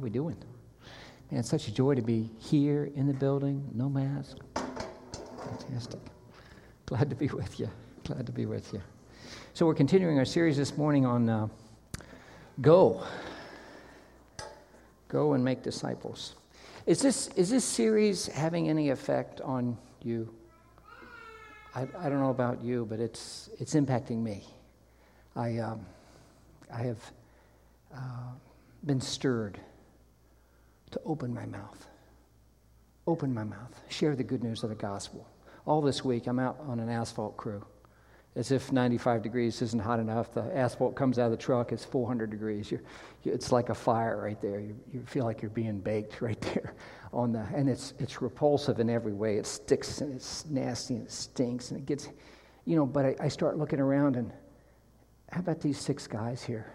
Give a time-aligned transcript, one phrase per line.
[0.00, 0.36] we doing?
[1.30, 4.38] Man, it's such a joy to be here in the building, no mask.
[4.54, 6.00] Fantastic.
[6.86, 7.70] Glad to be with you.
[8.04, 8.82] Glad to be with you.
[9.54, 11.48] So, we're continuing our series this morning on uh,
[12.60, 13.04] Go.
[15.08, 16.34] Go and make disciples.
[16.86, 20.34] Is this, is this series having any effect on you?
[21.74, 24.44] I, I don't know about you, but it's, it's impacting me.
[25.36, 25.86] I, um,
[26.72, 27.12] I have
[27.94, 28.32] uh,
[28.84, 29.60] been stirred
[30.90, 31.86] to open my mouth.
[33.06, 33.80] Open my mouth.
[33.88, 35.26] Share the good news of the gospel.
[35.66, 37.64] All this week, I'm out on an asphalt crew.
[38.36, 41.84] As if 95 degrees isn't hot enough, the asphalt comes out of the truck, it's
[41.84, 42.70] 400 degrees.
[42.70, 42.82] You're,
[43.24, 44.60] it's like a fire right there.
[44.60, 46.74] You, you feel like you're being baked right there.
[47.12, 49.36] On the, and it's, it's repulsive in every way.
[49.36, 52.08] It sticks and it's nasty and it stinks and it gets,
[52.64, 54.32] you know, but I, I start looking around and
[55.32, 56.72] how about these six guys here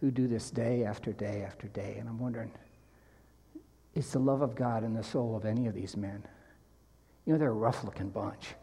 [0.00, 1.96] who do this day after day after day?
[1.98, 2.50] And I'm wondering,
[3.94, 6.22] is the love of God in the soul of any of these men.
[7.24, 8.54] You know, they're a rough looking bunch,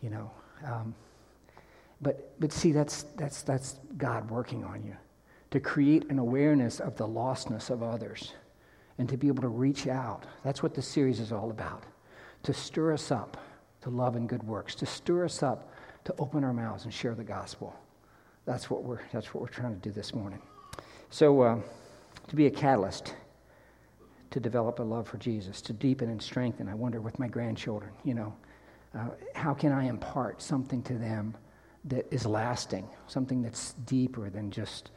[0.00, 0.30] you know.
[0.64, 0.94] Um,
[2.00, 4.96] but, but see, that's, that's, that's God working on you
[5.50, 8.32] to create an awareness of the lostness of others
[8.98, 10.24] and to be able to reach out.
[10.44, 11.84] That's what the series is all about
[12.42, 13.36] to stir us up
[13.82, 15.72] to love and good works, to stir us up
[16.04, 17.74] to open our mouths and share the gospel.
[18.44, 20.40] That's what we're, that's what we're trying to do this morning.
[21.10, 21.58] So, uh,
[22.28, 23.14] to be a catalyst
[24.32, 26.68] to develop a love for Jesus, to deepen and strengthen.
[26.68, 28.34] I wonder with my grandchildren, you know,
[28.94, 31.36] uh, how can I impart something to them
[31.84, 34.90] that is lasting, something that's deeper than just,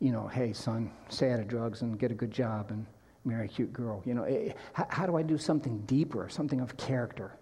[0.00, 2.84] you know, hey, son, stay out of drugs and get a good job and
[3.24, 4.02] marry a cute girl.
[4.04, 7.32] You know, it, eh, how, how do I do something deeper, something of character,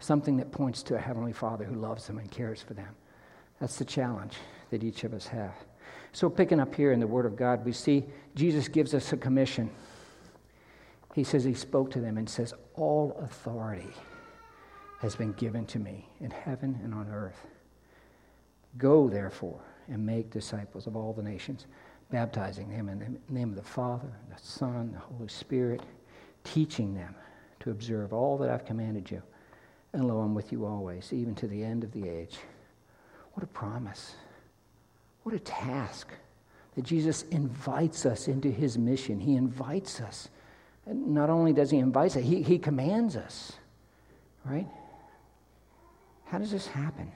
[0.00, 2.94] something that points to a Heavenly Father who loves them and cares for them?
[3.60, 4.34] That's the challenge
[4.70, 5.54] that each of us have.
[6.12, 9.16] So, picking up here in the Word of God, we see Jesus gives us a
[9.16, 9.70] commission
[11.16, 13.88] he says he spoke to them and says, All authority
[15.00, 17.46] has been given to me in heaven and on earth.
[18.76, 19.58] Go, therefore,
[19.88, 21.64] and make disciples of all the nations,
[22.10, 25.80] baptizing them in the name of the Father, the Son, the Holy Spirit,
[26.44, 27.14] teaching them
[27.60, 29.22] to observe all that I've commanded you.
[29.94, 32.36] And lo, I'm with you always, even to the end of the age.
[33.32, 34.16] What a promise.
[35.22, 36.12] What a task
[36.74, 39.18] that Jesus invites us into his mission.
[39.18, 40.28] He invites us
[40.86, 43.52] not only does he invite us, he, he commands us,
[44.44, 44.66] right?
[46.26, 47.10] How does this happen?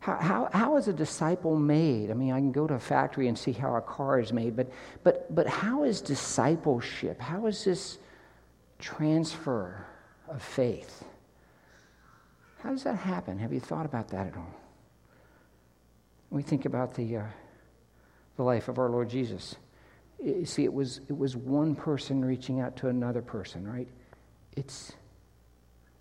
[0.00, 2.10] How, how, how is a disciple made?
[2.10, 4.56] I mean, I can go to a factory and see how a car is made,
[4.56, 4.70] but,
[5.02, 7.20] but, but how is discipleship?
[7.20, 7.98] How is this
[8.78, 9.84] transfer
[10.28, 11.04] of faith?
[12.60, 13.38] How does that happen?
[13.38, 14.54] Have you thought about that at all?
[16.30, 17.22] We think about the, uh,
[18.36, 19.56] the life of our Lord Jesus.
[20.44, 23.88] See, it was, it was one person reaching out to another person, right?
[24.56, 24.92] It's,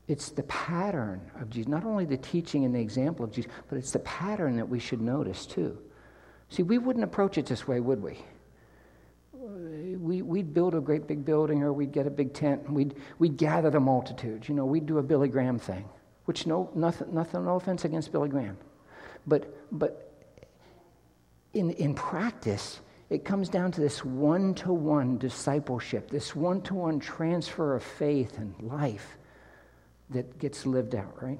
[0.07, 3.77] it's the pattern of Jesus, not only the teaching and the example of Jesus, but
[3.77, 5.77] it's the pattern that we should notice too.
[6.49, 8.17] See, we wouldn't approach it this way, would we?
[9.37, 12.95] we we'd build a great big building or we'd get a big tent and we'd,
[13.19, 14.49] we'd gather the multitudes.
[14.49, 15.87] You know, we'd do a Billy Graham thing,
[16.25, 18.57] which no, nothing, nothing, no offense against Billy Graham.
[19.25, 20.25] But, but
[21.53, 22.79] in, in practice,
[23.09, 27.83] it comes down to this one to one discipleship, this one to one transfer of
[27.83, 29.17] faith and life
[30.09, 31.39] that gets lived out, right?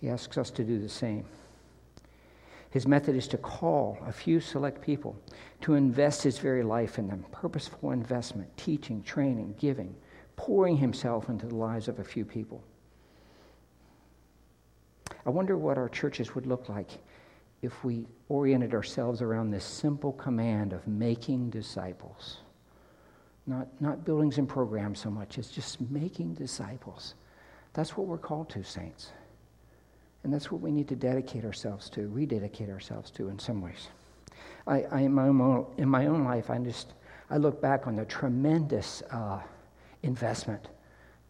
[0.00, 1.24] He asks us to do the same.
[2.70, 5.16] His method is to call a few select people,
[5.62, 9.94] to invest his very life in them purposeful investment, teaching, training, giving,
[10.36, 12.62] pouring himself into the lives of a few people.
[15.24, 16.90] I wonder what our churches would look like
[17.64, 22.38] if we oriented ourselves around this simple command of making disciples.
[23.46, 27.14] Not, not buildings and programs so much, it's just making disciples.
[27.72, 29.10] That's what we're called to, saints.
[30.22, 33.88] And that's what we need to dedicate ourselves to, rededicate ourselves to in some ways.
[34.66, 36.94] I, I in, my own, in my own life, I just
[37.30, 39.40] I look back on the tremendous uh,
[40.02, 40.68] investment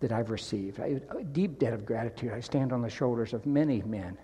[0.01, 0.81] that I've received.
[0.81, 2.33] I, a deep debt of gratitude.
[2.33, 4.17] I stand on the shoulders of many men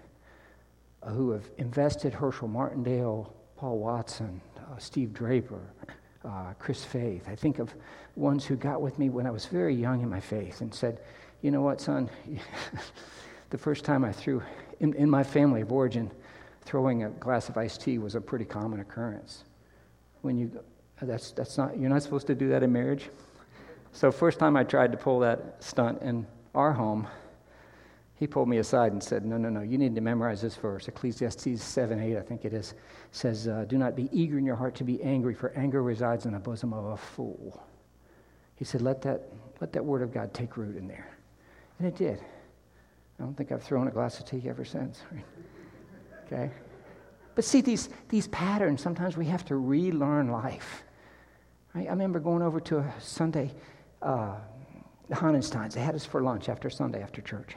[1.03, 5.61] uh, who have invested Herschel Martindale, Paul Watson, uh, Steve Draper,
[6.25, 7.29] uh, Chris Faith.
[7.29, 7.75] I think of
[8.17, 11.01] ones who got with me when I was very young in my faith and said,
[11.43, 12.11] You know what, son?
[13.51, 14.43] the first time I threw,
[14.81, 16.11] in, in my family of origin,
[16.63, 19.45] throwing a glass of iced tea was a pretty common occurrence.
[20.23, 20.63] When you,
[21.01, 23.09] that's, that's not, you're not supposed to do that in marriage.
[23.93, 27.09] So, first time I tried to pull that stunt in our home,
[28.21, 30.89] he pulled me aside and said, No, no, no, you need to memorize this verse.
[30.89, 32.75] Ecclesiastes 7 8, I think it is,
[33.13, 36.27] says, uh, Do not be eager in your heart to be angry, for anger resides
[36.27, 37.65] in the bosom of a fool.
[38.57, 39.23] He said, Let that,
[39.63, 41.09] let that word of God take root in there.
[41.79, 42.21] And it did.
[43.19, 45.01] I don't think I've thrown a glass of tea ever since.
[46.27, 46.51] okay?
[47.35, 50.85] But see, these, these patterns, sometimes we have to relearn life.
[51.75, 53.51] I, I remember going over to a Sunday,
[54.03, 54.35] uh,
[55.09, 55.73] the Honnensteins.
[55.73, 57.57] They had us for lunch after Sunday after church.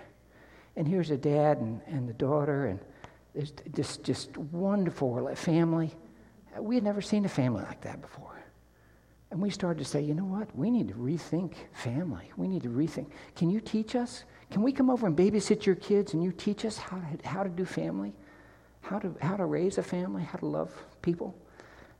[0.75, 2.79] And here's a dad and, and the daughter, and
[3.35, 5.93] it's just, just wonderful family.
[6.59, 8.43] We had never seen a family like that before.
[9.31, 10.55] And we started to say, you know what?
[10.55, 12.31] We need to rethink family.
[12.37, 13.07] We need to rethink.
[13.35, 14.25] Can you teach us?
[14.51, 17.41] Can we come over and babysit your kids and you teach us how to, how
[17.41, 18.13] to do family?
[18.81, 20.21] How to, how to raise a family?
[20.21, 20.71] How to love
[21.01, 21.35] people?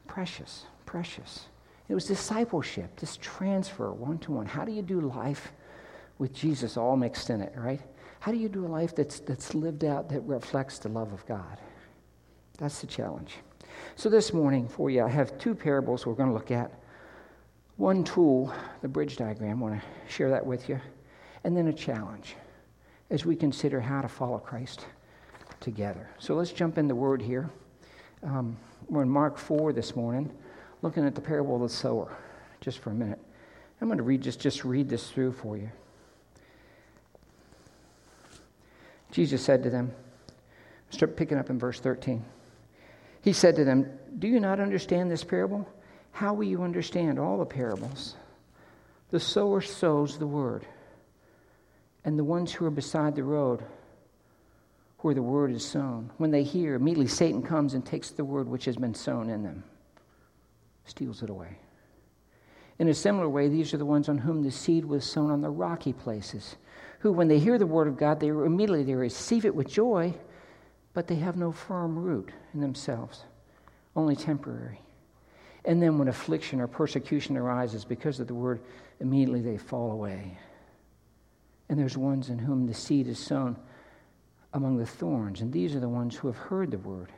[0.06, 1.48] Precious, precious.
[1.90, 4.46] It was discipleship, this transfer one to one.
[4.46, 5.54] How do you do life
[6.20, 7.82] with Jesus all mixed in it, right?
[8.24, 11.26] How do you do a life that's, that's lived out that reflects the love of
[11.26, 11.60] God?
[12.58, 13.36] That's the challenge.
[13.98, 16.72] So, this morning for you, I have two parables we're going to look at.
[17.76, 20.80] One tool, the bridge diagram, I want to share that with you.
[21.44, 22.38] And then a challenge
[23.10, 24.86] as we consider how to follow Christ
[25.60, 26.08] together.
[26.18, 27.50] So, let's jump in the word here.
[28.24, 28.56] Um,
[28.88, 30.32] we're in Mark 4 this morning,
[30.82, 32.16] looking at the parable of the sower,
[32.62, 33.20] just for a minute.
[33.82, 35.70] I'm going to read just, just read this through for you.
[39.14, 39.94] Jesus said to them,
[40.90, 42.26] start picking up in verse 13.
[43.22, 43.88] He said to them,
[44.18, 45.70] Do you not understand this parable?
[46.12, 48.16] How will you understand all the parables?
[49.12, 50.66] The sower sows the word,
[52.04, 53.64] and the ones who are beside the road,
[55.00, 58.48] where the word is sown, when they hear, immediately Satan comes and takes the word
[58.48, 59.64] which has been sown in them,
[60.86, 61.60] steals it away.
[62.80, 65.42] In a similar way, these are the ones on whom the seed was sown on
[65.42, 66.56] the rocky places
[67.04, 70.14] who, when they hear the word of God, they immediately they receive it with joy,
[70.94, 73.26] but they have no firm root in themselves,
[73.98, 74.80] only temporary.
[75.66, 78.62] And then when affliction or persecution arises because of the word,
[79.02, 80.38] immediately they fall away.
[81.68, 83.58] And there's ones in whom the seed is sown
[84.54, 87.12] among the thorns, and these are the ones who have heard the word,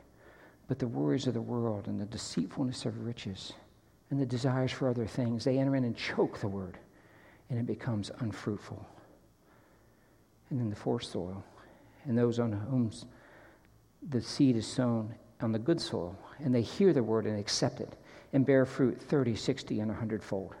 [0.66, 3.52] but the worries of the world and the deceitfulness of riches
[4.10, 6.76] and the desires for other things, they enter in and choke the word,
[7.50, 8.84] and it becomes unfruitful
[10.50, 11.42] and then the forced soil,
[12.04, 12.90] and those on whom
[14.08, 17.80] the seed is sown on the good soil, and they hear the word and accept
[17.80, 17.96] it,
[18.32, 20.54] and bear fruit 30, 60, and 100 fold.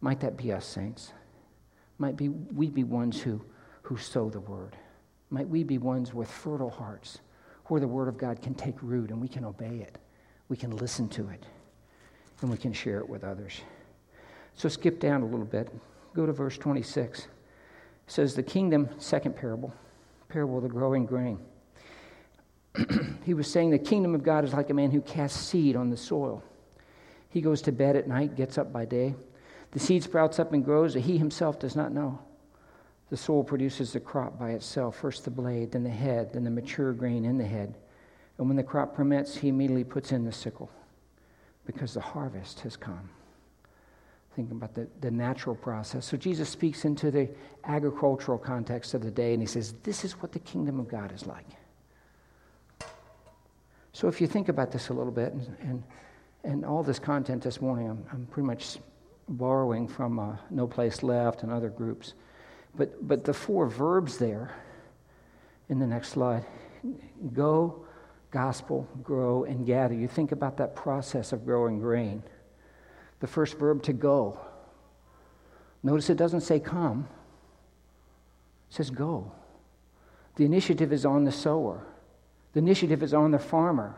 [0.00, 1.12] Might that be us, saints?
[1.98, 3.40] Might be, we be ones who,
[3.82, 4.76] who sow the word?
[5.30, 7.20] Might we be ones with fertile hearts
[7.66, 9.98] where the word of God can take root and we can obey it,
[10.48, 11.46] we can listen to it,
[12.40, 13.60] and we can share it with others?
[14.54, 15.72] So skip down a little bit.
[16.14, 17.28] Go to verse 26
[18.12, 19.72] says the kingdom, second parable,
[20.28, 21.38] parable of the growing grain.
[23.24, 25.88] he was saying the kingdom of God is like a man who casts seed on
[25.88, 26.44] the soil.
[27.30, 29.14] He goes to bed at night, gets up by day.
[29.70, 32.18] The seed sprouts up and grows that he himself does not know.
[33.08, 36.50] The soil produces the crop by itself first the blade, then the head, then the
[36.50, 37.78] mature grain in the head.
[38.36, 40.70] And when the crop permits, he immediately puts in the sickle
[41.64, 43.08] because the harvest has come
[44.34, 46.06] thinking about the, the natural process.
[46.06, 47.28] So Jesus speaks into the
[47.64, 51.12] agricultural context of the day and he says, This is what the kingdom of God
[51.12, 51.46] is like.
[53.92, 55.82] So if you think about this a little bit, and, and,
[56.44, 58.78] and all this content this morning, I'm, I'm pretty much
[59.28, 62.14] borrowing from uh, No Place Left and other groups.
[62.74, 64.54] But, but the four verbs there
[65.68, 66.44] in the next slide
[67.34, 67.84] go,
[68.30, 69.94] gospel, grow, and gather.
[69.94, 72.22] You think about that process of growing grain
[73.22, 74.36] the first verb to go.
[75.84, 77.08] Notice it doesn't say come,
[78.68, 79.30] it says go.
[80.34, 81.86] The initiative is on the sower,
[82.52, 83.94] the initiative is on the farmer.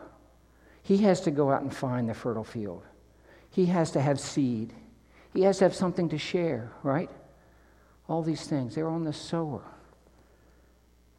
[0.83, 2.83] He has to go out and find the fertile field,
[3.49, 4.73] he has to have seed,
[5.33, 7.09] he has to have something to share, right?
[8.07, 9.63] All these things, they're on the sower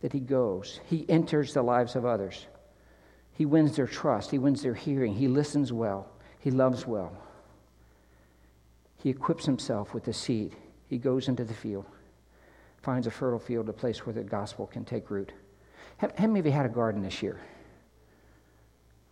[0.00, 0.78] that he goes.
[0.84, 2.46] He enters the lives of others.
[3.32, 4.30] He wins their trust.
[4.30, 5.12] He wins their hearing.
[5.14, 6.08] He listens well.
[6.38, 7.25] He loves well.
[9.06, 10.56] He equips himself with the seed.
[10.88, 11.86] He goes into the field,
[12.82, 15.30] finds a fertile field, a place where the gospel can take root.
[15.98, 17.40] How, how many of you had a garden this year?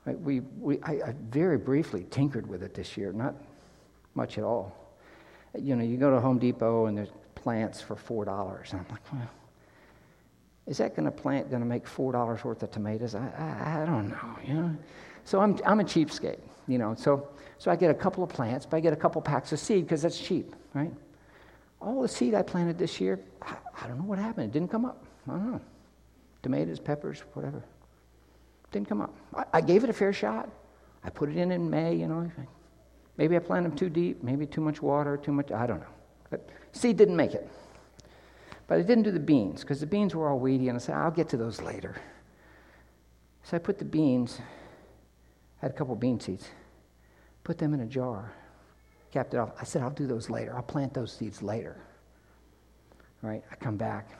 [0.05, 3.37] We, we, I, I very briefly tinkered with it this year, not
[4.17, 4.75] much at all.
[5.57, 8.73] You know, you go to Home Depot and there's plants for $4.
[8.73, 9.31] And I'm like, well,
[10.67, 13.15] is that going to plant going to make $4 worth of tomatoes?
[13.15, 14.77] I, I, I don't know, you know.
[15.25, 16.95] So I'm, I'm a cheapskate, you know.
[16.95, 17.29] So
[17.59, 19.85] so I get a couple of plants, but I get a couple packs of seed
[19.85, 20.93] because that's cheap, right?
[21.81, 24.47] All the seed I planted this year, I, I don't know what happened.
[24.47, 25.05] It didn't come up.
[25.29, 25.61] I don't know.
[26.43, 27.63] Tomatoes, peppers, whatever.
[28.71, 29.15] Didn't come up.
[29.35, 30.49] I, I gave it a fair shot.
[31.05, 32.31] I put it in in May, you know.
[33.17, 35.95] Maybe I planted them too deep, maybe too much water, too much, I don't know.
[36.31, 37.49] But seed didn't make it.
[38.67, 40.97] But I didn't do the beans because the beans were all weedy, and I said,
[40.97, 41.97] I'll get to those later.
[43.45, 44.39] So I put the beans,
[45.59, 46.49] had a couple bean seeds,
[47.43, 48.33] put them in a jar,
[49.13, 49.51] capped it off.
[49.61, 50.55] I said, I'll do those later.
[50.55, 51.77] I'll plant those seeds later.
[53.23, 53.43] Right?
[53.51, 54.11] I come back.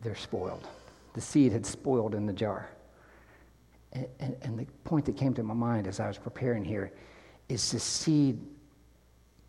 [0.00, 0.66] They're spoiled.
[1.14, 2.68] The seed had spoiled in the jar.
[3.92, 6.92] And, and, and the point that came to my mind as I was preparing here
[7.48, 8.40] is the seed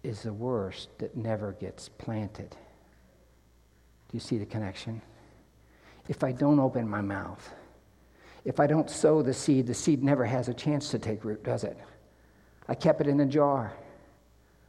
[0.03, 2.51] is the worst that never gets planted.
[2.51, 2.57] Do
[4.13, 5.01] you see the connection?
[6.07, 7.51] If I don't open my mouth,
[8.45, 11.43] if I don't sow the seed, the seed never has a chance to take root,
[11.43, 11.77] does it?
[12.67, 13.73] I kept it in a jar.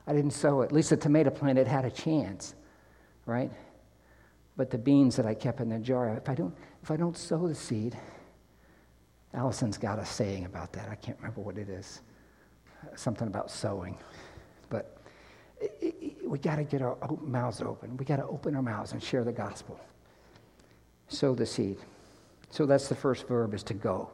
[0.07, 0.67] I didn't sow it.
[0.67, 2.55] At least the tomato plant, it had a chance,
[3.27, 3.51] right?
[4.57, 7.17] But the beans that I kept in the jar, if I don't, if I don't
[7.17, 7.97] sow the seed,
[9.35, 10.89] Allison's got a saying about that.
[10.89, 12.01] I can't remember what it is.
[12.95, 13.99] Something about sowing.
[14.71, 14.97] But
[15.61, 17.97] it, it, we got to get our mouths open.
[17.99, 19.79] We got to open our mouths and share the gospel.
[21.09, 21.77] Sow the seed.
[22.51, 24.11] So that's the first verb is to go.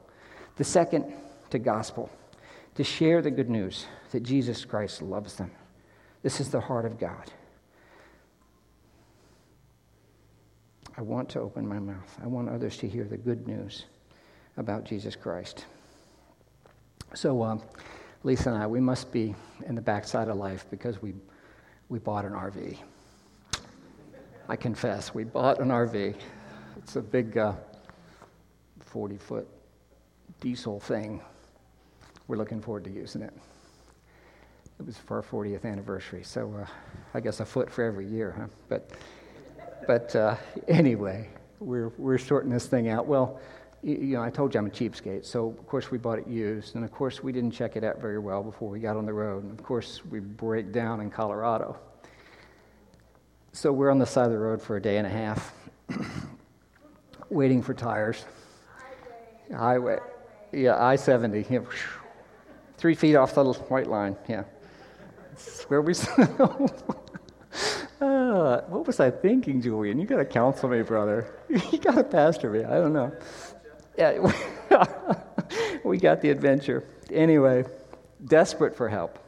[0.57, 1.13] The second,
[1.51, 2.11] to gospel,
[2.75, 5.51] to share the good news that Jesus Christ loves them.
[6.23, 7.31] This is the heart of God.
[10.97, 12.19] I want to open my mouth.
[12.23, 13.87] I want others to hear the good news
[14.57, 15.65] about Jesus Christ.
[17.15, 17.63] So, um,
[18.25, 19.35] Lisa and I, we must be
[19.67, 21.15] in the backside of life because we,
[21.89, 22.77] we bought an RV.
[24.49, 26.15] I confess, we bought an RV.
[26.77, 27.55] It's a big, uh,
[28.93, 29.49] 40 foot
[30.43, 31.23] diesel thing.
[32.29, 33.33] We're looking forward to using it.
[34.79, 36.67] It was for our 40th anniversary, so uh,
[37.15, 38.49] I guess a foot for every year, huh?
[38.69, 38.91] But,
[39.87, 40.37] but uh,
[40.69, 43.07] anyway, we're, we're sorting this thing out.
[43.07, 43.41] Well,
[43.83, 46.77] you, know, I told you I'm a cheapskate, so of course we bought it used,
[46.77, 49.15] and of course we didn't check it out very well before we got on the
[49.15, 51.79] road, and of course we break down in Colorado.
[53.53, 55.55] So we're on the side of the road for a day and a half,
[57.31, 58.27] waiting for tires.
[59.51, 59.99] Highway.
[60.53, 61.47] Yeah, I 70.
[61.49, 61.61] Yeah.
[62.77, 64.17] Three feet off the white line.
[64.29, 64.45] Yeah.
[65.31, 65.95] That's where we.
[68.01, 69.99] uh, what was I thinking, Julian?
[69.99, 71.35] You got to counsel me, brother.
[71.49, 72.65] you got to pastor me.
[72.65, 73.13] I don't know.
[73.97, 74.33] Yeah,
[75.85, 76.85] we got the adventure.
[77.11, 77.65] Anyway,
[78.27, 79.19] desperate for help.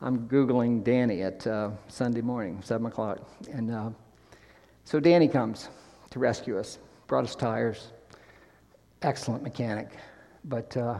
[0.00, 3.18] I'm Googling Danny at uh, Sunday morning, 7 o'clock.
[3.52, 3.90] And uh,
[4.84, 5.68] so Danny comes
[6.10, 7.92] to rescue us, brought us tires,
[9.02, 9.88] excellent mechanic.
[10.44, 10.98] But uh,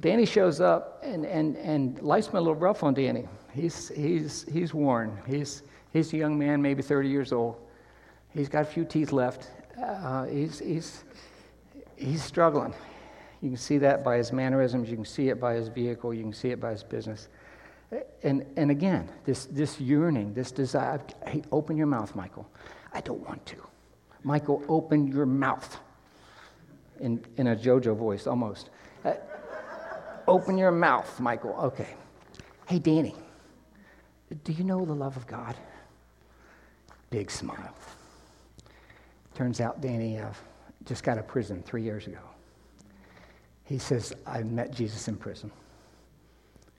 [0.00, 3.28] Danny shows up, and, and, and life's been a little rough on Danny.
[3.52, 5.18] He's, he's, he's worn.
[5.26, 5.62] He's,
[5.92, 7.56] he's a young man, maybe 30 years old.
[8.34, 9.50] He's got a few teeth left.
[9.82, 11.04] Uh, he's, he's,
[11.96, 12.74] he's struggling.
[13.40, 14.90] You can see that by his mannerisms.
[14.90, 16.12] You can see it by his vehicle.
[16.12, 17.28] You can see it by his business.
[18.22, 21.00] And, and again, this, this yearning, this desire.
[21.26, 22.50] Hey, open your mouth, Michael.
[22.92, 23.56] I don't want to.
[24.24, 25.78] Michael, open your mouth
[27.00, 28.70] in, in a JoJo voice almost.
[29.04, 29.14] Uh,
[30.26, 31.54] open your mouth, Michael.
[31.58, 31.88] Okay.
[32.66, 33.14] Hey, Danny,
[34.44, 35.56] do you know the love of God?
[37.10, 37.74] Big smile.
[39.34, 40.30] Turns out Danny uh,
[40.84, 42.18] just got out of prison three years ago.
[43.64, 45.50] He says, I met Jesus in prison.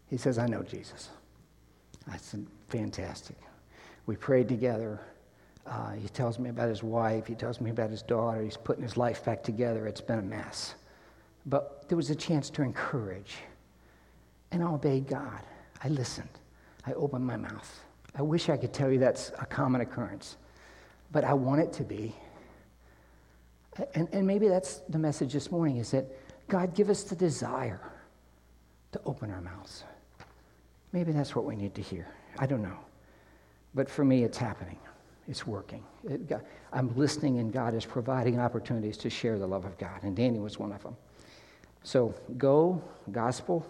[0.10, 1.10] He says, I know Jesus.
[2.10, 3.36] I said, fantastic.
[4.06, 5.02] We prayed together.
[5.68, 7.28] Uh, he tells me about his wife.
[7.28, 8.42] He tells me about his daughter.
[8.42, 9.86] He's putting his life back together.
[9.86, 10.76] It's been a mess.
[11.46, 13.36] But there was a chance to encourage.
[14.52, 15.42] And I obeyed God.
[15.84, 16.30] I listened.
[16.86, 17.84] I opened my mouth.
[18.16, 20.38] I wish I could tell you that's a common occurrence,
[21.12, 22.16] but I want it to be.
[23.94, 26.06] And, and maybe that's the message this morning is that
[26.48, 27.92] God, give us the desire
[28.94, 29.84] to open our mouths.
[30.94, 32.08] Maybe that's what we need to hear.
[32.40, 32.80] I don't know.
[33.76, 34.80] But for me, it's happening.
[35.28, 35.84] It's working.
[36.04, 40.04] It, God, I'm listening, and God is providing opportunities to share the love of God.
[40.04, 40.96] And Danny was one of them.
[41.84, 42.82] So, go,
[43.12, 43.66] gospel.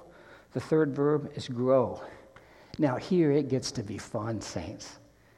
[0.54, 2.02] The third verb is grow.
[2.80, 4.98] Now, here it gets to be fun, saints.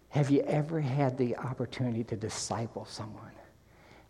[0.09, 3.31] Have you ever had the opportunity to disciple someone?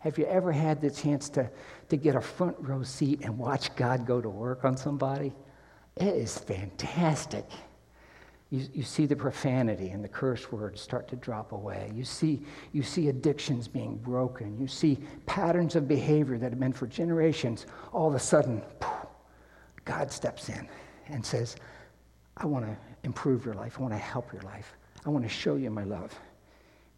[0.00, 1.48] Have you ever had the chance to,
[1.90, 5.32] to get a front row seat and watch God go to work on somebody?
[5.96, 7.44] It is fantastic
[8.50, 11.92] you, you see the profanity and the curse words start to drop away.
[11.94, 12.42] You see,
[12.72, 14.58] you see addictions being broken.
[14.58, 17.66] You see patterns of behavior that have been for generations.
[17.92, 18.62] All of a sudden,
[19.84, 20.68] God steps in
[21.08, 21.56] and says,
[22.36, 23.76] I want to improve your life.
[23.78, 24.74] I want to help your life.
[25.06, 26.12] I want to show you my love.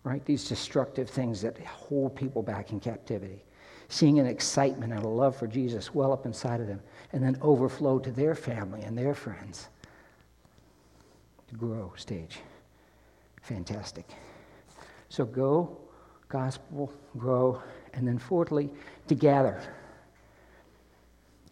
[0.05, 0.25] right?
[0.25, 3.45] These destructive things that hold people back in captivity.
[3.89, 6.81] Seeing an excitement and a love for Jesus well up inside of them,
[7.13, 9.69] and then overflow to their family and their friends.
[11.59, 12.39] Grow stage.
[13.43, 14.07] Fantastic.
[15.09, 15.77] So go,
[16.29, 18.71] gospel, grow, and then fourthly,
[19.09, 19.63] to gather.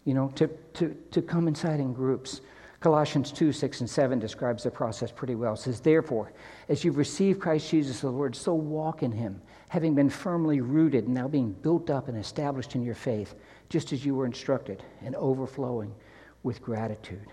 [0.05, 2.41] You know, to, to, to come inside in groups.
[2.79, 5.53] Colossians 2 6 and 7 describes the process pretty well.
[5.53, 6.33] It says, Therefore,
[6.67, 9.39] as you've received Christ Jesus the Lord, so walk in him,
[9.69, 13.35] having been firmly rooted now being built up and established in your faith,
[13.69, 15.93] just as you were instructed, and overflowing
[16.41, 17.27] with gratitude.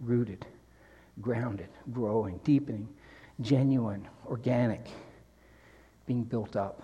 [0.00, 0.46] Rooted,
[1.20, 2.88] grounded, growing, deepening,
[3.40, 4.88] genuine, organic,
[6.06, 6.82] being built up.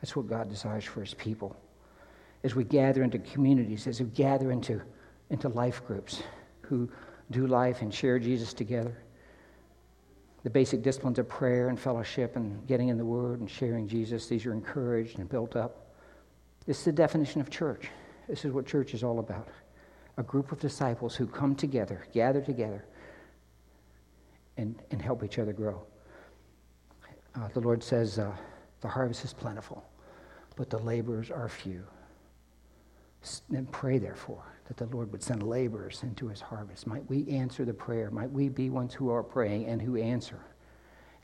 [0.00, 1.56] That's what God desires for his people.
[2.42, 4.82] As we gather into communities, as we gather into,
[5.30, 6.22] into life groups
[6.62, 6.90] who
[7.30, 8.96] do life and share Jesus together.
[10.42, 14.26] The basic disciplines of prayer and fellowship and getting in the Word and sharing Jesus,
[14.26, 15.94] these are encouraged and built up.
[16.66, 17.88] This is the definition of church.
[18.28, 19.48] This is what church is all about
[20.16, 22.84] a group of disciples who come together, gather together,
[24.56, 25.82] and, and help each other grow.
[27.34, 28.32] Uh, the Lord says, uh,
[28.80, 29.84] The harvest is plentiful,
[30.56, 31.84] but the laborers are few.
[33.54, 36.86] And pray, therefore, that the Lord would send laborers into his harvest.
[36.86, 38.10] Might we answer the prayer?
[38.10, 40.40] Might we be ones who are praying and who answer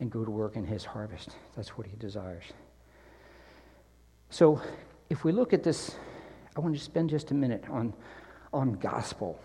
[0.00, 1.36] and go to work in his harvest?
[1.54, 2.44] That's what he desires.
[4.30, 4.60] So,
[5.10, 5.96] if we look at this,
[6.56, 7.92] I want to spend just a minute on,
[8.52, 9.38] on gospel.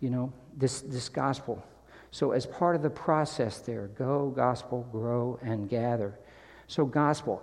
[0.00, 1.64] You know, this, this gospel.
[2.10, 6.18] So, as part of the process there, go, gospel, grow, and gather.
[6.66, 7.42] So, gospel.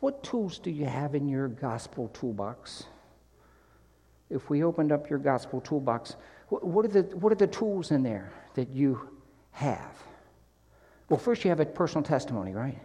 [0.00, 2.84] What tools do you have in your gospel toolbox?
[4.30, 6.16] if we opened up your gospel toolbox,
[6.48, 9.08] what are the, what are the tools in there that you
[9.52, 9.94] have?
[11.08, 12.78] Well, first, you have a personal testimony, right?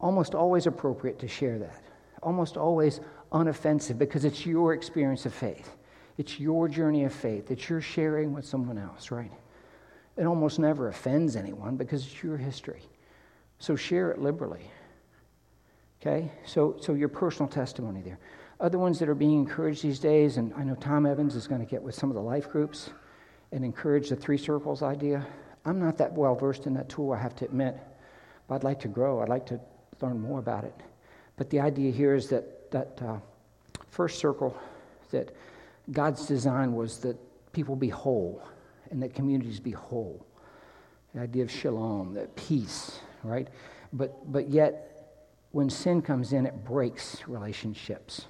[0.00, 1.82] Almost always appropriate to share that.
[2.22, 3.00] Almost always
[3.32, 5.75] unoffensive because it's your experience of faith.
[6.18, 9.30] It's your journey of faith that you're sharing with someone else, right?
[10.16, 12.82] It almost never offends anyone because it's your history.
[13.58, 14.70] So share it liberally.
[16.00, 16.30] Okay?
[16.46, 18.18] So, so your personal testimony there.
[18.60, 21.60] Other ones that are being encouraged these days, and I know Tom Evans is going
[21.60, 22.90] to get with some of the life groups
[23.52, 25.26] and encourage the three circles idea.
[25.66, 27.76] I'm not that well versed in that tool, I have to admit,
[28.48, 29.20] but I'd like to grow.
[29.20, 29.60] I'd like to
[30.00, 30.74] learn more about it.
[31.36, 33.18] But the idea here is that that uh,
[33.90, 34.56] first circle,
[35.10, 35.34] that
[35.92, 37.16] God's design was that
[37.52, 38.42] people be whole
[38.90, 40.26] and that communities be whole.
[41.14, 43.48] The idea of shalom, that peace, right?
[43.92, 45.08] But but yet,
[45.52, 48.26] when sin comes in, it breaks relationships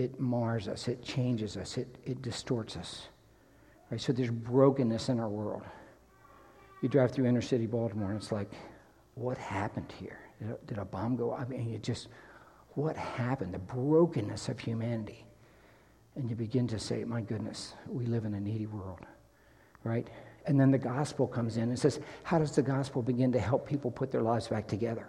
[0.00, 3.08] it mars us, it changes us, it, it distorts us.
[3.90, 4.00] Right?
[4.00, 5.62] So there's brokenness in our world.
[6.82, 8.50] You drive through inner city Baltimore, and it's like,
[9.14, 10.20] what happened here?
[10.40, 11.34] Did a, did a bomb go?
[11.34, 12.08] I mean, you just,
[12.70, 13.52] what happened?
[13.52, 15.26] The brokenness of humanity.
[16.16, 19.00] And you begin to say, my goodness, we live in a needy world,
[19.84, 20.08] right?
[20.46, 23.68] And then the gospel comes in and says, how does the gospel begin to help
[23.68, 25.06] people put their lives back together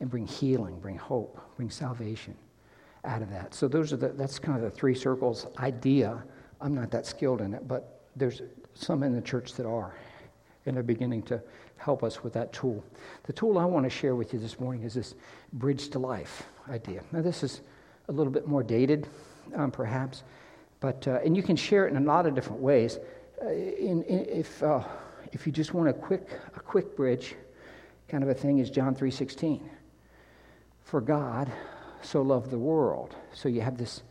[0.00, 2.36] and bring healing, bring hope, bring salvation?
[3.04, 3.54] out of that.
[3.54, 6.22] So those are the, that's kind of the three circles idea.
[6.60, 8.42] I'm not that skilled in it, but there's
[8.74, 9.94] some in the church that are,
[10.66, 11.42] and they're beginning to
[11.76, 12.82] help us with that tool.
[13.24, 15.14] The tool I want to share with you this morning is this
[15.52, 17.02] bridge to life idea.
[17.12, 17.60] Now this is
[18.08, 19.08] a little bit more dated,
[19.54, 20.22] um, perhaps,
[20.80, 22.98] but uh, and you can share it in a lot of different ways.
[23.42, 24.82] Uh, in, in, if uh,
[25.32, 27.34] if you just want a quick a quick bridge,
[28.08, 29.70] kind of a thing, is John three sixteen.
[30.84, 31.50] For God
[32.02, 33.16] so loved the world.
[33.32, 34.02] So you have this,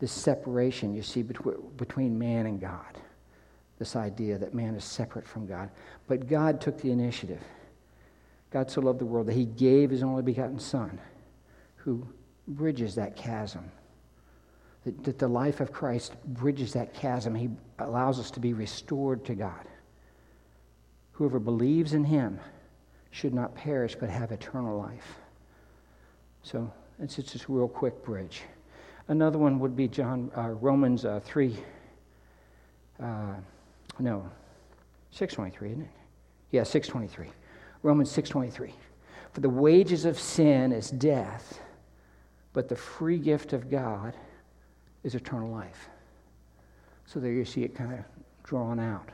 [0.00, 2.98] this separation you see between man and God.
[3.78, 5.70] This idea that man is separate from God.
[6.08, 7.40] But God took the initiative.
[8.50, 10.98] God so loved the world that he gave his only begotten Son,
[11.76, 12.04] who
[12.48, 13.70] bridges that chasm.
[14.88, 17.34] That, that the life of Christ bridges that chasm.
[17.34, 19.66] He allows us to be restored to God.
[21.12, 22.40] Whoever believes in him
[23.10, 25.18] should not perish but have eternal life.
[26.42, 28.44] So it's just a real quick bridge.
[29.08, 31.58] Another one would be John uh, Romans uh, three.
[32.98, 33.34] Uh,
[33.98, 34.26] no,
[35.10, 35.90] six twenty three, isn't it?
[36.50, 37.28] Yeah, six twenty three.
[37.82, 38.72] Romans six twenty three.
[39.34, 41.60] For the wages of sin is death,
[42.54, 44.14] but the free gift of God
[45.04, 45.88] is eternal life.
[47.06, 48.00] So there you see it kind of
[48.44, 49.10] drawn out.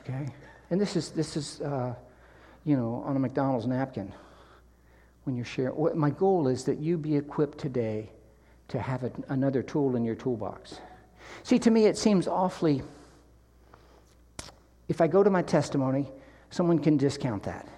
[0.00, 0.28] Okay,
[0.70, 1.94] and this is this is uh,
[2.64, 4.12] you know on a McDonald's napkin
[5.24, 5.98] when you're sharing.
[5.98, 8.10] My goal is that you be equipped today
[8.68, 10.80] to have a, another tool in your toolbox.
[11.42, 12.82] See, to me, it seems awfully.
[14.88, 16.08] If I go to my testimony,
[16.50, 17.68] someone can discount that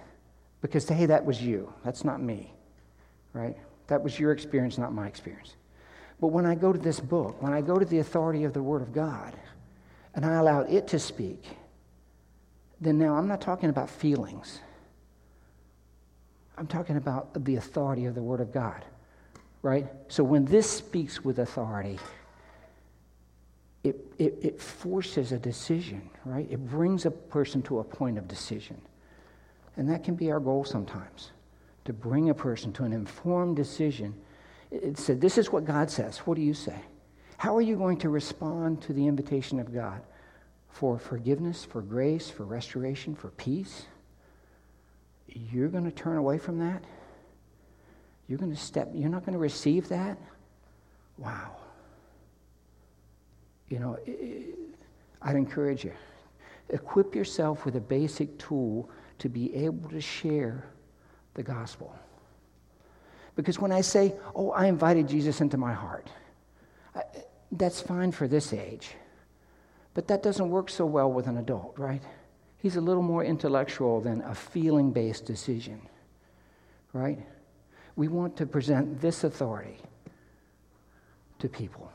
[0.61, 1.73] because, hey, that was you.
[1.83, 2.53] That's not me,
[3.33, 3.57] right?
[3.87, 5.55] That was your experience, not my experience.
[6.21, 8.61] But when I go to this book, when I go to the authority of the
[8.61, 9.33] Word of God,
[10.13, 11.43] and I allow it to speak,
[12.79, 14.59] then now I'm not talking about feelings.
[16.57, 18.85] I'm talking about the authority of the Word of God,
[19.63, 19.87] right?
[20.09, 21.97] So when this speaks with authority,
[23.83, 26.47] it, it, it, forces a decision, right?
[26.51, 28.79] It brings a person to a point of decision.
[29.75, 31.31] And that can be our goal sometimes
[31.85, 34.13] to bring a person to an informed decision.
[34.71, 36.19] It said, This is what God says.
[36.19, 36.79] What do you say?
[37.37, 40.01] How are you going to respond to the invitation of God
[40.69, 43.85] for forgiveness, for grace, for restoration, for peace?
[45.27, 46.83] You're going to turn away from that?
[48.27, 50.17] You're going to step, you're not going to receive that?
[51.17, 51.57] Wow.
[53.69, 53.97] You know,
[55.21, 55.93] I'd encourage you.
[56.69, 60.65] Equip yourself with a basic tool to be able to share
[61.33, 61.93] the gospel.
[63.35, 66.07] Because when I say, oh, I invited Jesus into my heart,
[66.95, 67.01] I,
[67.51, 68.89] that's fine for this age.
[69.93, 72.01] But that doesn't work so well with an adult, right?
[72.57, 75.81] He's a little more intellectual than a feeling based decision,
[76.93, 77.19] right?
[77.95, 79.77] We want to present this authority
[81.39, 81.91] to people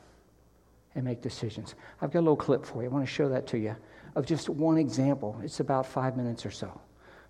[0.94, 1.74] and make decisions.
[2.00, 2.88] I've got a little clip for you.
[2.88, 3.76] I want to show that to you
[4.14, 5.38] of just one example.
[5.44, 6.80] It's about five minutes or so.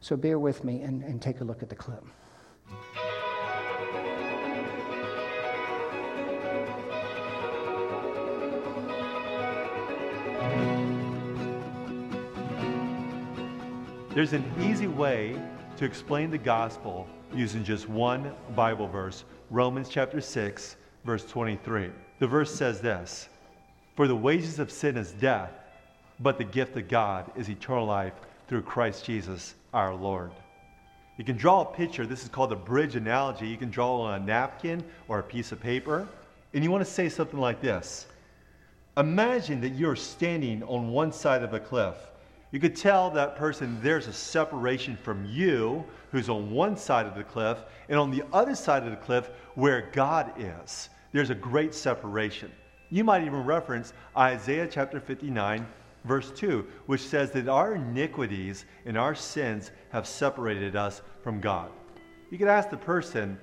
[0.01, 2.05] So bear with me and, and take a look at the clip.
[14.16, 15.38] There's an easy way
[15.76, 21.90] to explain the gospel using just one Bible verse, Romans chapter 6, verse 23.
[22.18, 23.29] The verse says this
[23.94, 25.50] For the wages of sin is death,
[26.18, 28.14] but the gift of God is eternal life
[28.48, 30.31] through Christ Jesus our Lord.
[31.18, 32.07] You can draw a picture.
[32.07, 33.46] This is called a bridge analogy.
[33.46, 36.09] You can draw on a napkin or a piece of paper.
[36.55, 38.07] And you want to say something like this
[38.96, 41.96] Imagine that you're standing on one side of a cliff
[42.57, 47.14] you could tell that person there's a separation from you, who's on one side of
[47.14, 47.59] the cliff,
[47.90, 50.88] and on the other side of the cliff, where God is.
[51.12, 52.51] There's a great separation.
[52.88, 55.66] You might even reference Isaiah chapter 59,
[56.07, 61.71] verse 2, which says that our iniquities and our sins have separated us from God.
[62.31, 63.38] You could ask the person,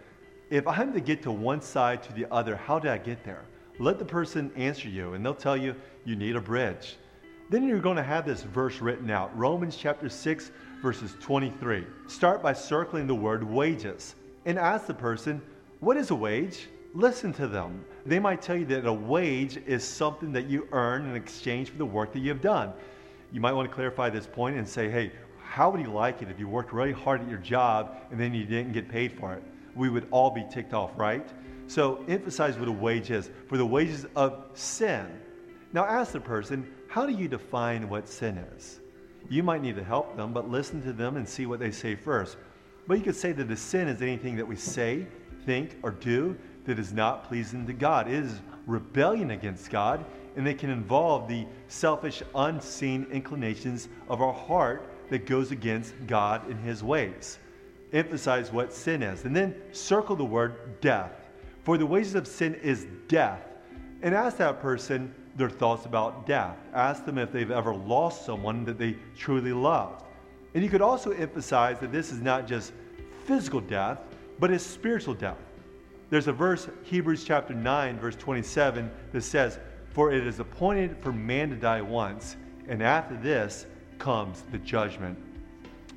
[0.49, 3.45] if I'm to get to one side to the other, how did I get there?
[3.77, 6.97] Let the person answer you, and they'll tell you you need a bridge
[7.49, 10.51] then you're going to have this verse written out Romans chapter 6,
[10.81, 11.85] verses 23.
[12.07, 15.41] Start by circling the word wages and ask the person,
[15.79, 16.69] What is a wage?
[16.93, 17.83] Listen to them.
[18.05, 21.77] They might tell you that a wage is something that you earn in exchange for
[21.77, 22.71] the work that you've done.
[23.31, 26.29] You might want to clarify this point and say, Hey, how would you like it
[26.29, 29.33] if you worked really hard at your job and then you didn't get paid for
[29.33, 29.43] it?
[29.75, 31.27] We would all be ticked off, right?
[31.67, 33.29] So emphasize what a wage is.
[33.47, 35.07] For the wages of sin.
[35.71, 38.79] Now ask the person, how do you define what sin is?
[39.27, 41.95] You might need to help them, but listen to them and see what they say
[41.95, 42.37] first.
[42.85, 45.07] But you could say that a sin is anything that we say,
[45.43, 48.07] think, or do that is not pleasing to God.
[48.07, 54.31] It is rebellion against God, and it can involve the selfish, unseen inclinations of our
[54.31, 57.39] heart that goes against God and His ways.
[57.91, 61.31] Emphasize what sin is, and then circle the word death.
[61.63, 63.41] For the wages of sin is death.
[64.03, 66.57] And ask that person, their thoughts about death.
[66.73, 70.03] Ask them if they've ever lost someone that they truly loved.
[70.53, 72.73] And you could also emphasize that this is not just
[73.25, 73.99] physical death,
[74.39, 75.37] but it's spiritual death.
[76.09, 79.57] There's a verse, Hebrews chapter 9, verse 27, that says,
[79.93, 82.35] For it is appointed for man to die once,
[82.67, 83.65] and after this
[83.97, 85.17] comes the judgment.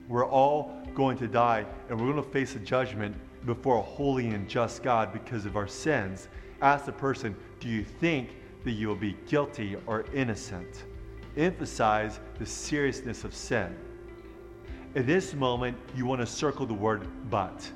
[0.08, 4.28] We're all going to die, and we're going to face a judgment before a holy
[4.28, 6.28] and just God because of our sins.
[6.62, 8.30] Ask the person, Do you think
[8.66, 10.86] that you will be guilty or innocent.
[11.36, 13.72] Emphasize the seriousness of sin.
[14.96, 17.70] In this moment, you want to circle the word but.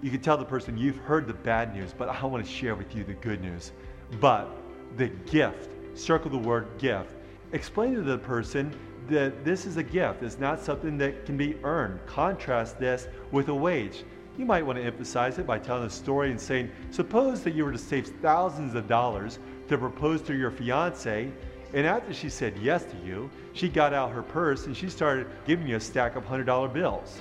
[0.00, 2.76] You can tell the person, You've heard the bad news, but I want to share
[2.76, 3.72] with you the good news.
[4.20, 4.48] But
[4.96, 7.16] the gift, circle the word gift.
[7.52, 8.72] Explain to the person
[9.08, 11.98] that this is a gift, it's not something that can be earned.
[12.06, 14.04] Contrast this with a wage.
[14.38, 17.64] You might want to emphasize it by telling a story and saying, Suppose that you
[17.64, 21.30] were to save thousands of dollars to propose to your fiance.
[21.74, 25.26] And after she said yes to you, she got out her purse and she started
[25.46, 27.20] giving you a stack of $100 bills.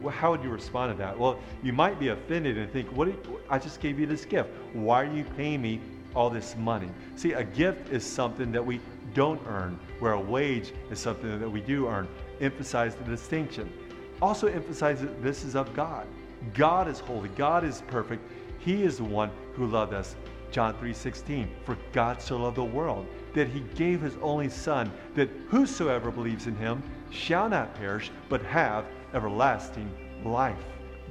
[0.00, 1.18] Well, how would you respond to that?
[1.18, 3.08] Well, you might be offended and think, "What?
[3.50, 4.50] I just gave you this gift.
[4.72, 5.80] Why are you paying me
[6.14, 6.88] all this money.
[7.16, 8.80] See, a gift is something that we
[9.14, 12.08] don't earn, where a wage is something that we do earn.
[12.40, 13.72] Emphasize the distinction.
[14.20, 16.06] Also emphasize that this is of God.
[16.54, 17.28] God is holy.
[17.30, 18.22] God is perfect.
[18.58, 20.16] He is the one who loved us.
[20.50, 21.48] John 3:16.
[21.64, 26.46] For God so loved the world that he gave his only son that whosoever believes
[26.46, 29.90] in him shall not perish but have everlasting
[30.24, 30.64] life.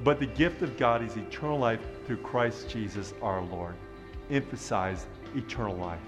[0.03, 3.75] But the gift of God is eternal life through Christ Jesus our Lord.
[4.29, 6.01] Emphasize eternal life.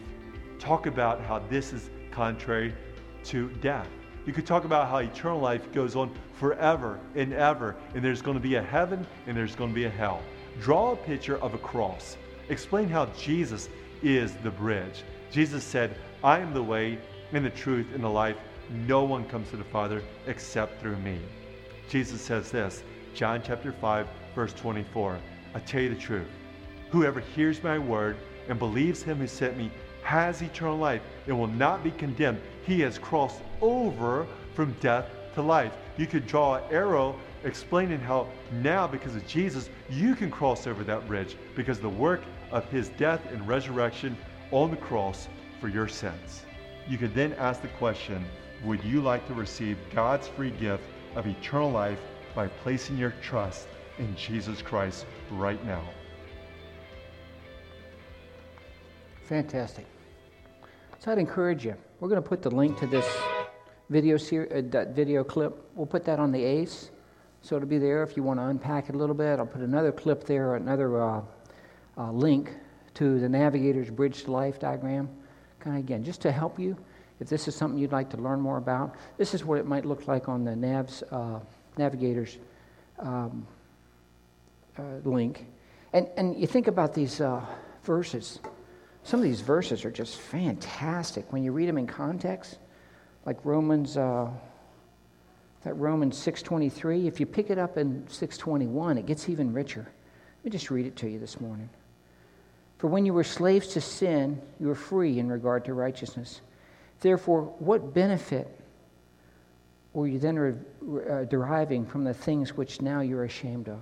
[0.60, 2.74] Talk about how this is contrary
[3.26, 3.88] to death.
[4.26, 8.36] You could talk about how eternal life goes on forever and ever, and there's going
[8.36, 10.22] to be a heaven and there's going to be a hell.
[10.60, 12.18] Draw a picture of a cross.
[12.50, 13.70] Explain how Jesus
[14.02, 15.04] is the bridge.
[15.32, 16.98] Jesus said, I am the way
[17.32, 18.38] and the truth and the life.
[18.88, 21.20] No one comes to the Father except through me.
[21.90, 22.84] Jesus says this,
[23.14, 25.20] John chapter 5, verse 24.
[25.54, 26.28] I tell you the truth.
[26.90, 29.72] Whoever hears my word and believes him who sent me
[30.04, 32.42] has eternal life and will not be condemned.
[32.66, 35.74] He has crossed over from death to life.
[35.98, 40.84] You could draw an arrow explaining how now, because of Jesus, you can cross over
[40.84, 44.18] that bridge because the work of his death and resurrection
[44.52, 45.28] on the cross
[45.60, 46.44] for your sins.
[46.88, 48.26] You could then ask the question
[48.66, 50.84] Would you like to receive God's free gift
[51.16, 52.00] of eternal life
[52.36, 55.84] by placing your trust in Jesus Christ right now?
[59.26, 59.86] Fantastic.
[61.00, 61.76] So I'd encourage you.
[62.00, 63.08] We're going to put the link to this
[63.90, 65.56] video ser- uh, that video clip.
[65.76, 66.92] We'll put that on the ACE,
[67.42, 69.40] so it'll be there if you want to unpack it a little bit.
[69.40, 71.22] I'll put another clip there, another uh,
[72.00, 72.56] uh, link
[72.96, 75.10] to the Navigator's Bridge to Life diagram.
[75.60, 76.78] Kind of again, just to help you.
[77.20, 79.86] If this is something you'd like to learn more about, this is what it might
[79.86, 81.40] look like on the Nav's uh,
[81.78, 82.38] Navigator's
[83.00, 83.46] um,
[84.78, 85.46] uh, link.
[85.92, 87.46] And and you think about these uh,
[87.84, 88.40] verses.
[89.04, 92.60] Some of these verses are just fantastic when you read them in context,
[93.26, 94.30] like Romans, uh,
[95.64, 97.08] that Romans 6:23.
[97.08, 99.88] If you pick it up in 6:21, it gets even richer.
[100.38, 101.70] Let me just read it to you this morning.
[102.80, 106.42] For when you were slaves to sin, you were free in regard to righteousness.
[107.02, 108.48] Therefore, what benefit
[109.92, 113.82] were you then uh, deriving from the things which now you're ashamed of?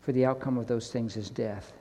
[0.00, 1.72] For the outcome of those things is death.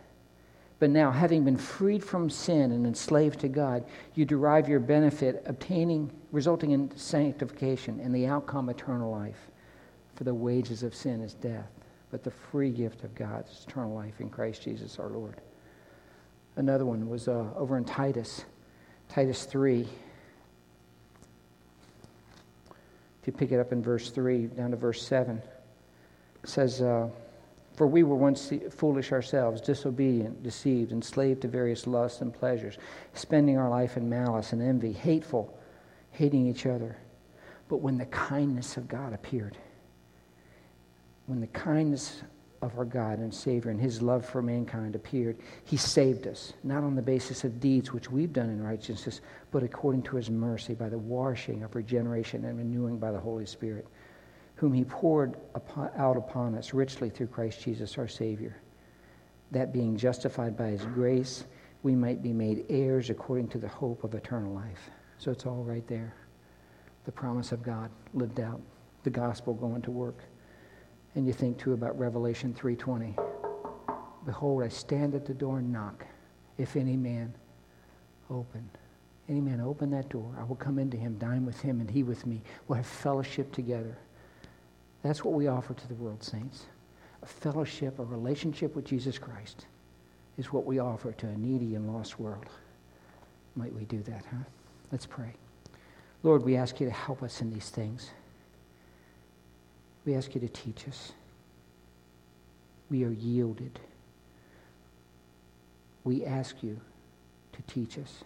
[0.80, 5.44] But now, having been freed from sin and enslaved to God, you derive your benefit,
[5.46, 9.50] obtaining, resulting in sanctification and the outcome eternal life.
[10.16, 11.70] For the wages of sin is death,
[12.10, 15.40] but the free gift of God is eternal life in Christ Jesus our Lord.
[16.58, 18.44] Another one was uh, over in Titus,
[19.08, 19.88] Titus 3.
[23.22, 25.38] If you pick it up in verse 3 down to verse 7,
[26.44, 27.08] it says, uh,
[27.76, 32.78] For we were once foolish ourselves, disobedient, deceived, enslaved to various lusts and pleasures,
[33.14, 35.58] spending our life in malice and envy, hateful,
[36.12, 36.98] hating each other.
[37.70, 39.58] But when the kindness of God appeared,
[41.28, 42.24] when the kindness
[42.62, 46.84] of our God and Savior and His love for mankind appeared, He saved us, not
[46.84, 49.22] on the basis of deeds which we've done in righteousness,
[49.52, 53.46] but according to His mercy by the washing of regeneration and renewing by the Holy
[53.46, 53.88] Spirit,
[54.56, 58.56] whom He poured upon, out upon us richly through Christ Jesus our Savior.
[59.50, 61.46] That being justified by His grace,
[61.84, 64.90] we might be made heirs according to the hope of eternal life.
[65.18, 66.14] So it's all right there.
[67.06, 68.62] The promise of God lived out,
[69.04, 70.20] the gospel going to work.
[71.16, 73.16] And you think too about Revelation 3:20.
[74.26, 76.06] Behold, I stand at the door and knock.
[76.58, 77.34] If any man
[78.30, 78.70] open,
[79.28, 82.04] any man open that door, I will come into him, dine with him, and he
[82.04, 82.42] with me.
[82.68, 83.98] We'll have fellowship together.
[85.02, 86.66] That's what we offer to the world, saints.
[87.24, 89.66] A fellowship, a relationship with Jesus Christ
[90.38, 92.46] is what we offer to a needy and lost world.
[93.56, 94.44] Might we do that, huh?
[94.92, 95.34] Let's pray.
[96.24, 98.12] Lord, we ask you to help us in these things.
[100.06, 101.12] We ask you to teach us.
[102.90, 103.80] We are yielded.
[106.04, 106.80] We ask you
[107.54, 108.24] to teach us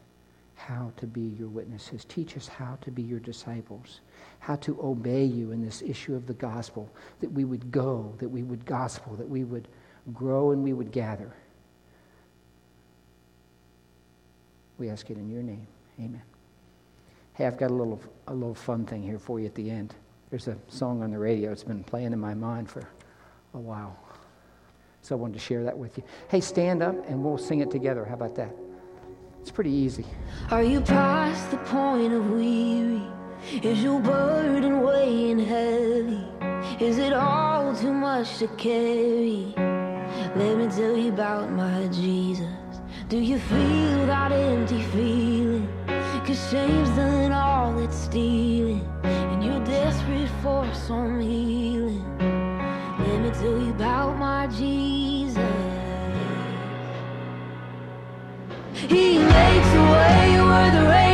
[0.55, 2.05] how to be your witnesses.
[2.05, 3.99] Teach us how to be your disciples,
[4.39, 8.29] how to obey you in this issue of the gospel, that we would go, that
[8.29, 9.67] we would gospel, that we would
[10.13, 11.31] grow and we would gather.
[14.77, 15.67] We ask it in your name.
[15.99, 16.21] Amen.
[17.33, 19.93] Hey, I've got a little, a little fun thing here for you at the end.
[20.29, 22.87] There's a song on the radio that's been playing in my mind for
[23.53, 23.97] a while.
[25.01, 26.03] So I wanted to share that with you.
[26.29, 28.05] Hey, stand up and we'll sing it together.
[28.05, 28.53] How about that?
[29.39, 30.05] It's pretty easy.
[30.49, 33.03] Are you past the point of weary?
[33.61, 36.25] Is your burden weighing heavy?
[36.83, 39.53] Is it all too much to carry?
[40.35, 42.47] Let me tell you about my Jesus.
[43.07, 45.69] Do you feel that empty feeling?
[46.25, 48.94] Cause shame's done all it's stealing
[50.45, 52.05] for some healing.
[52.19, 55.39] Let me tell you about my Jesus.
[58.73, 61.04] He makes a way where the rain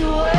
[0.00, 0.29] to